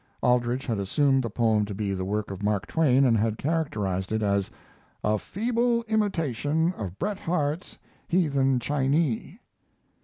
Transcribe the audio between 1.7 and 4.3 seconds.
be the work of Mark Twain, and had characterized it